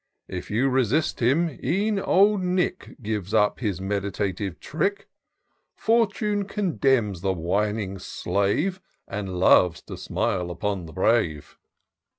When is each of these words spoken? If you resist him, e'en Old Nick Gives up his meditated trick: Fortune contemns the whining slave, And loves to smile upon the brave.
If 0.27 0.49
you 0.49 0.67
resist 0.67 1.21
him, 1.21 1.59
e'en 1.63 1.99
Old 1.99 2.41
Nick 2.41 2.95
Gives 3.03 3.35
up 3.35 3.59
his 3.59 3.79
meditated 3.79 4.59
trick: 4.59 5.07
Fortune 5.75 6.45
contemns 6.45 7.21
the 7.21 7.33
whining 7.33 7.99
slave, 7.99 8.81
And 9.07 9.37
loves 9.39 9.83
to 9.83 9.97
smile 9.97 10.49
upon 10.49 10.87
the 10.87 10.91
brave. 10.93 11.59